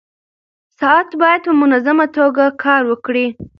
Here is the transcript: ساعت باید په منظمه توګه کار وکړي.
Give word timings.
ساعت 0.79 1.09
باید 1.21 1.41
په 1.47 1.51
منظمه 1.61 2.05
توګه 2.17 2.43
کار 2.63 2.81
وکړي. 2.87 3.27